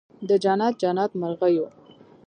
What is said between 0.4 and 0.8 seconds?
جنت،